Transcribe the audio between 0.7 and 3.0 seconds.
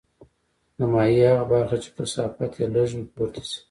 د مایع هغه برخه چې کثافت یې لږ